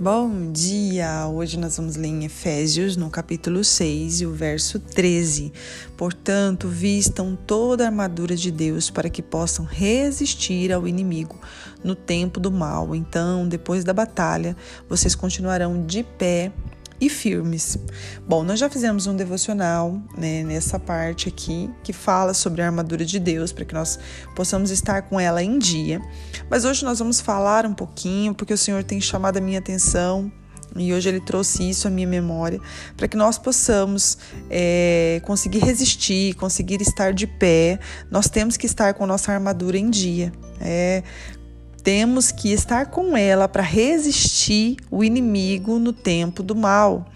[0.00, 1.26] Bom dia!
[1.26, 5.52] Hoje nós vamos ler em Efésios, no capítulo 6 e o verso 13.
[5.96, 11.36] Portanto, vistam toda a armadura de Deus para que possam resistir ao inimigo
[11.82, 12.94] no tempo do mal.
[12.94, 14.56] Então, depois da batalha,
[14.88, 16.52] vocês continuarão de pé
[17.00, 17.78] e firmes.
[18.26, 23.04] Bom, nós já fizemos um devocional né, nessa parte aqui que fala sobre a armadura
[23.04, 23.98] de Deus para que nós
[24.34, 26.00] possamos estar com ela em dia.
[26.50, 30.30] Mas hoje nós vamos falar um pouquinho porque o Senhor tem chamado a minha atenção
[30.76, 32.60] e hoje ele trouxe isso à minha memória
[32.96, 34.18] para que nós possamos
[34.50, 37.78] é, conseguir resistir, conseguir estar de pé.
[38.10, 40.32] Nós temos que estar com nossa armadura em dia.
[40.60, 41.02] É,
[41.82, 47.06] temos que estar com ela para resistir o inimigo no tempo do mal.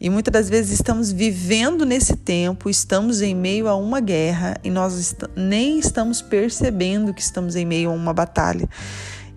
[0.00, 4.70] E muitas das vezes estamos vivendo nesse tempo, estamos em meio a uma guerra e
[4.70, 8.68] nós est nem estamos percebendo que estamos em meio a uma batalha.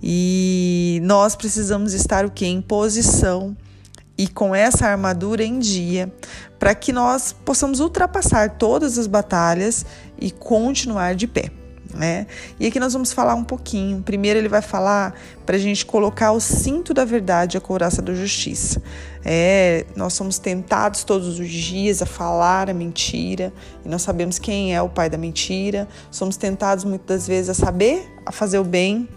[0.04, 3.56] E nós precisamos estar o que em posição
[4.18, 6.12] e com essa armadura em dia,
[6.58, 9.86] para que nós possamos ultrapassar todas as batalhas
[10.20, 11.57] e continuar de pé
[11.98, 12.28] né?
[12.60, 14.02] E aqui nós vamos falar um pouquinho.
[14.02, 18.14] Primeiro ele vai falar para a gente colocar o cinto da verdade, a couraça da
[18.14, 18.82] justiça.
[19.26, 23.52] É, nós somos tentados todos os dias a falar a mentira
[23.84, 25.88] e nós sabemos quem é o pai da mentira.
[26.12, 29.10] Somos tentados muitas das vezes a saber, a fazer o bem,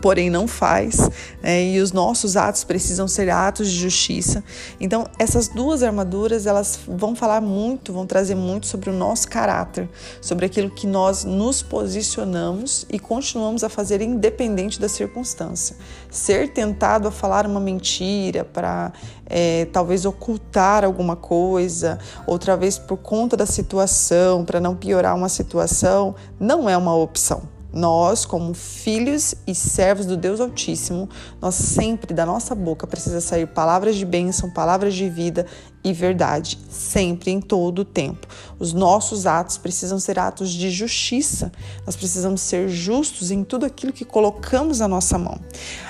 [0.00, 1.10] porém não faz,
[1.42, 1.64] né?
[1.64, 4.42] e os nossos atos precisam ser atos de justiça.
[4.80, 9.88] Então, essas duas armaduras, elas vão falar muito, vão trazer muito sobre o nosso caráter,
[10.20, 15.76] sobre aquilo que nós nos posicionamos e continuamos a fazer independente da circunstância.
[16.10, 18.92] Ser tentado a falar uma mentira para
[19.26, 25.28] é, talvez ocultar alguma coisa, outra vez por conta da situação, para não piorar uma
[25.28, 27.59] situação, não é uma opção.
[27.72, 31.08] Nós, como filhos e servos do Deus Altíssimo,
[31.40, 35.46] nós sempre da nossa boca precisa sair palavras de bênção, palavras de vida
[35.82, 38.26] e verdade, sempre em todo o tempo.
[38.58, 41.50] Os nossos atos precisam ser atos de justiça.
[41.86, 45.40] Nós precisamos ser justos em tudo aquilo que colocamos na nossa mão.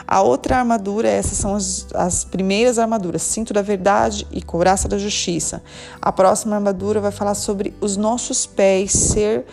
[0.07, 4.99] A outra armadura, essas são as, as primeiras armaduras, cinto da verdade e couraça da
[4.99, 5.63] justiça.
[6.01, 9.45] A próxima armadura vai falar sobre os nossos pés ser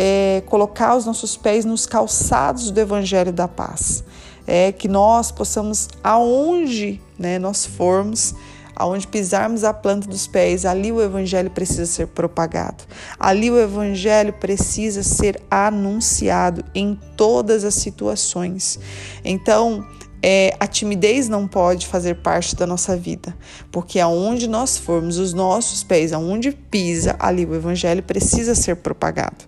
[0.00, 4.04] é, colocar os nossos pés nos calçados do Evangelho da Paz.
[4.46, 8.32] É que nós possamos, aonde né, nós formos,
[8.76, 12.84] aonde pisarmos a planta dos pés, ali o Evangelho precisa ser propagado.
[13.18, 18.78] Ali o Evangelho precisa ser anunciado em todas as situações.
[19.24, 19.84] Então,
[20.22, 23.36] é, a timidez não pode fazer parte da nossa vida,
[23.70, 29.44] porque aonde nós formos, os nossos pés, aonde pisa, ali o evangelho precisa ser propagado.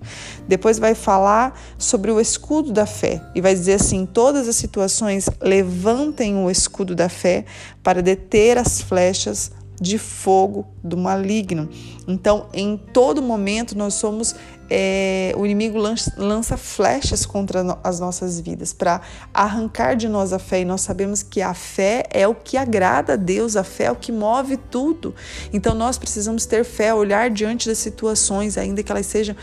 [0.46, 4.56] Depois vai falar sobre o escudo da fé e vai dizer assim: em todas as
[4.56, 7.44] situações, levantem o escudo da fé
[7.82, 11.68] para deter as flechas de fogo do maligno.
[12.06, 14.34] Então, em todo momento, nós somos
[14.70, 15.78] é, o inimigo
[16.16, 19.00] lança flechas contra as nossas vidas para
[19.34, 20.60] arrancar de nós a fé.
[20.60, 23.90] E nós sabemos que a fé é o que agrada a Deus, a fé é
[23.90, 25.12] o que move tudo.
[25.52, 29.34] Então nós precisamos ter fé, olhar diante das situações, ainda que elas sejam,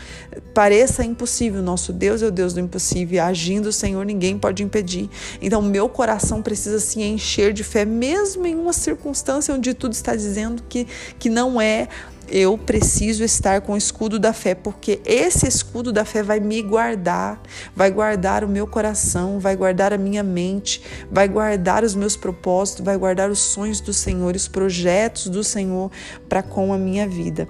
[0.54, 1.62] pareça impossível.
[1.62, 5.10] Nosso Deus é o Deus do impossível, agindo o Senhor, ninguém pode impedir.
[5.42, 10.16] Então meu coração precisa se encher de fé, mesmo em uma circunstância onde tudo está
[10.16, 10.86] dizendo que,
[11.18, 11.88] que não é
[12.30, 16.62] eu preciso estar com o escudo da fé, porque esse escudo da fé vai me
[16.62, 17.40] guardar,
[17.74, 22.84] vai guardar o meu coração, vai guardar a minha mente, vai guardar os meus propósitos,
[22.84, 25.90] vai guardar os sonhos do Senhor, os projetos do Senhor
[26.28, 27.46] para com a minha vida.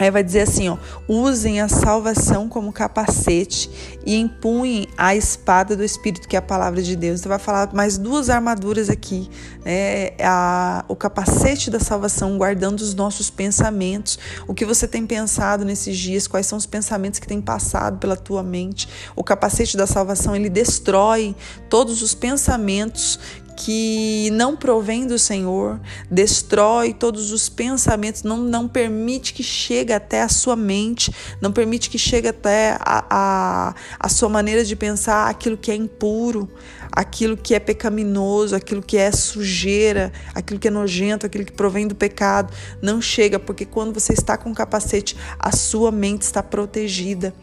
[0.00, 3.70] Aí vai dizer assim, ó, usem a salvação como capacete
[4.06, 7.20] e empunhem a espada do Espírito, que é a palavra de Deus.
[7.20, 9.28] Então vai falar mais duas armaduras aqui,
[9.62, 10.12] né?
[10.18, 14.18] A, o capacete da salvação, guardando os nossos pensamentos.
[14.48, 16.26] O que você tem pensado nesses dias?
[16.26, 18.88] Quais são os pensamentos que têm passado pela tua mente?
[19.14, 21.36] O capacete da salvação, ele destrói
[21.68, 23.20] todos os pensamentos
[23.62, 25.78] que não provém do Senhor,
[26.10, 31.90] destrói todos os pensamentos, não, não permite que chegue até a sua mente, não permite
[31.90, 36.48] que chegue até a, a, a sua maneira de pensar aquilo que é impuro,
[36.90, 41.86] aquilo que é pecaminoso, aquilo que é sujeira, aquilo que é nojento, aquilo que provém
[41.86, 42.54] do pecado.
[42.80, 47.34] Não chega, porque quando você está com o capacete, a sua mente está protegida.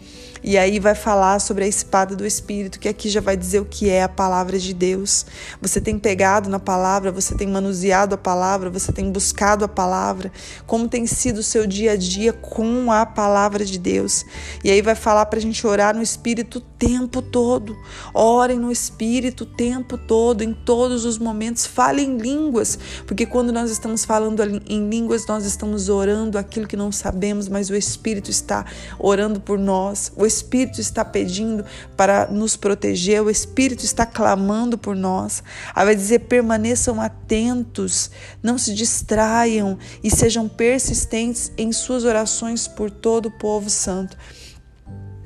[0.44, 3.66] E aí vai falar sobre a espada do Espírito, que aqui já vai dizer o
[3.66, 5.26] que é a palavra de Deus.
[5.62, 10.32] Você tem pegado na palavra, você tem manuseado a palavra, você tem buscado a palavra.
[10.66, 14.26] Como tem sido o seu dia a dia com a palavra de Deus.
[14.64, 17.76] E aí vai falar para a gente orar no Espírito o tempo todo.
[18.14, 21.66] Orem no Espírito o tempo todo, em todos os momentos.
[21.66, 26.78] Falem em línguas, porque quando nós estamos falando em línguas, nós estamos orando aquilo que
[26.78, 28.66] não sabemos, mas o Espírito está
[29.00, 30.12] orando por nós.
[30.16, 31.66] O Espírito está pedindo
[31.96, 35.42] para nos proteger, o Espírito está clamando por nós.
[35.74, 38.12] Aí vai dizer: permaneçam atentos,
[38.44, 44.18] não se distraiam e sejam persistentes em suas orações por todo o povo santo.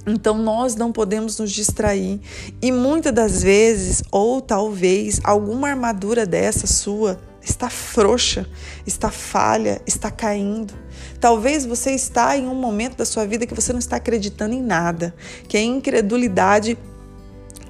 [0.06, 2.20] Então nós não podemos nos distrair
[2.62, 8.48] e muitas das vezes, ou talvez alguma armadura dessa sua está frouxa,
[8.86, 10.74] está falha, está caindo.
[11.20, 14.62] Talvez você está em um momento da sua vida que você não está acreditando em
[14.62, 15.14] nada,
[15.48, 16.78] que a incredulidade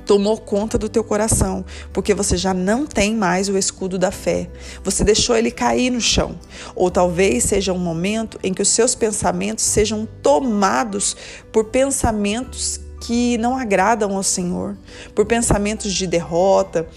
[0.06, 1.64] tomou conta do teu coração,
[1.94, 4.50] porque você já não tem mais o escudo da fé.
[4.84, 6.38] Você deixou ele cair no chão.
[6.76, 11.16] Ou talvez seja um momento em que os seus pensamentos sejam tomados
[11.52, 14.78] por pensamentos que não agradam ao Senhor,
[15.16, 16.88] por pensamentos de derrota,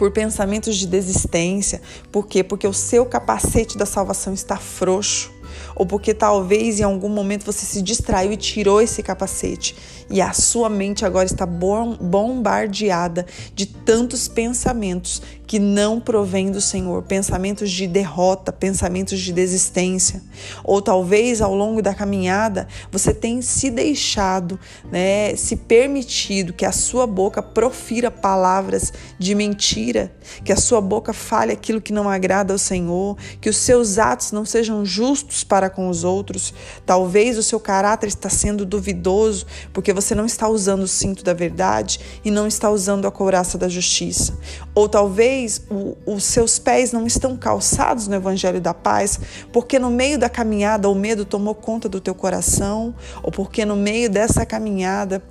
[0.00, 1.82] por pensamentos de desistência.
[2.10, 2.42] Por quê?
[2.42, 5.30] Porque o seu capacete da salvação está frouxo.
[5.74, 9.74] Ou porque talvez em algum momento você se distraiu e tirou esse capacete
[10.10, 13.24] e a sua mente agora está bombardeada
[13.54, 20.22] de tantos pensamentos que não provém do Senhor, pensamentos de derrota, pensamentos de desistência.
[20.64, 24.58] Ou talvez ao longo da caminhada você tenha se deixado,
[24.90, 30.12] né, se permitido que a sua boca profira palavras de mentira,
[30.44, 34.32] que a sua boca fale aquilo que não agrada ao Senhor, que os seus atos
[34.32, 36.54] não sejam justos para com os outros.
[36.84, 41.34] Talvez o seu caráter está sendo duvidoso porque você não está usando o cinto da
[41.34, 44.38] verdade e não está usando a couraça da justiça.
[44.74, 49.20] Ou talvez talvez o, os seus pés não estão calçados no evangelho da paz,
[49.52, 53.76] porque no meio da caminhada o medo tomou conta do teu coração, ou porque no
[53.76, 55.22] meio dessa caminhada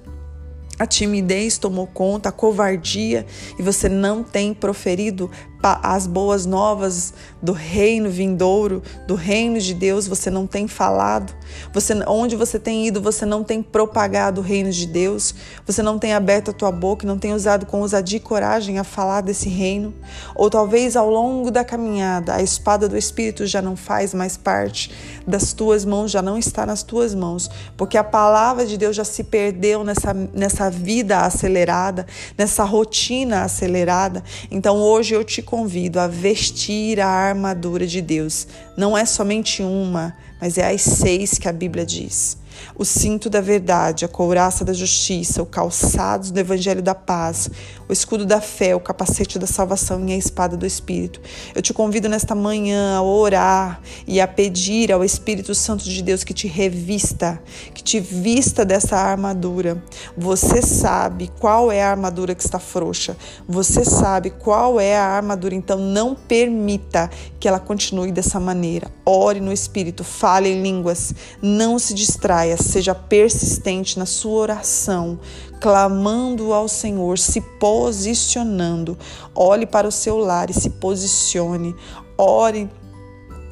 [0.78, 3.26] a timidez tomou conta, a covardia,
[3.58, 5.30] e você não tem proferido
[5.62, 11.34] as boas novas do reino vindouro, do reino de Deus, você não tem falado.
[11.74, 15.36] Você onde você tem ido, você não tem propagado o reino de Deus.
[15.66, 18.84] Você não tem aberto a tua boca, não tem usado com ousadia e coragem a
[18.84, 19.94] falar desse reino.
[20.36, 24.92] Ou talvez ao longo da caminhada, a espada do espírito já não faz mais parte
[25.28, 29.04] das tuas mãos, já não está nas tuas mãos, porque a palavra de Deus já
[29.04, 32.06] se perdeu nessa nessa vida acelerada,
[32.38, 34.24] nessa rotina acelerada.
[34.50, 38.48] Então hoje eu te convido a vestir a armadura de Deus.
[38.78, 42.38] Não é somente uma, mas é as seis que a Bíblia diz
[42.76, 47.50] o cinto da verdade, a couraça da justiça, o calçado do evangelho da paz,
[47.88, 51.20] o escudo da fé, o capacete da salvação e a espada do Espírito.
[51.56, 56.24] Eu te convido nesta manhã a orar e a pedir ao Espírito Santo de Deus
[56.24, 57.42] que te revista,
[57.74, 59.84] que te vista dessa armadura.
[60.16, 63.18] Você sabe qual é a armadura que está frouxa,
[63.48, 67.10] você sabe qual é a armadura, então não permita
[67.40, 68.92] que ela continue dessa maneira.
[69.06, 75.20] Ore no Espírito, fale em línguas, não se distraia seja persistente na sua oração,
[75.60, 78.98] clamando ao Senhor, se posicionando.
[79.36, 81.76] Olhe para o seu lar e se posicione.
[82.18, 82.70] Ore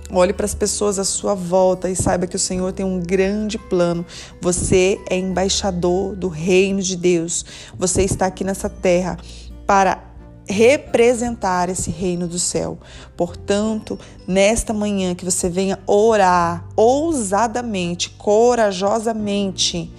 [0.10, 3.58] Olhe para as pessoas à sua volta e saiba que o Senhor tem um grande
[3.58, 4.06] plano.
[4.40, 7.44] Você é embaixador do reino de Deus.
[7.78, 9.18] Você está aqui nessa terra
[9.66, 10.07] para
[10.48, 12.78] representar esse reino do céu.
[13.16, 19.92] Portanto, nesta manhã que você venha orar ousadamente, corajosamente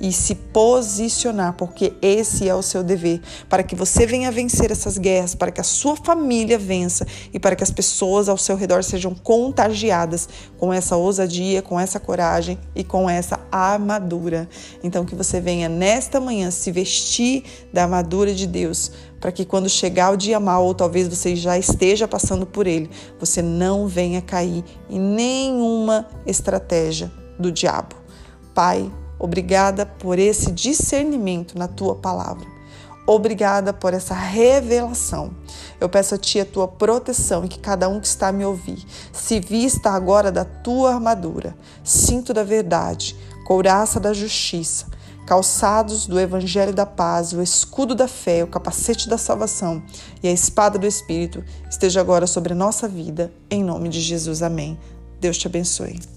[0.00, 4.98] e se posicionar, porque esse é o seu dever, para que você venha vencer essas
[4.98, 8.82] guerras, para que a sua família vença e para que as pessoas ao seu redor
[8.84, 14.48] sejam contagiadas com essa ousadia, com essa coragem e com essa armadura.
[14.82, 19.68] Então que você venha nesta manhã se vestir da armadura de Deus, para que quando
[19.68, 24.20] chegar o dia mal, ou talvez você já esteja passando por ele, você não venha
[24.20, 27.96] cair em nenhuma estratégia do diabo.
[28.54, 32.46] Pai, Obrigada por esse discernimento na tua palavra.
[33.06, 35.30] Obrigada por essa revelação.
[35.80, 38.44] Eu peço a Ti a tua proteção e que cada um que está a me
[38.44, 44.86] ouvir se vista agora da tua armadura, cinto da verdade, couraça da justiça,
[45.24, 49.82] calçados do evangelho da paz, o escudo da fé, o capacete da salvação
[50.20, 54.42] e a espada do Espírito esteja agora sobre a nossa vida, em nome de Jesus.
[54.42, 54.76] Amém.
[55.20, 56.15] Deus te abençoe.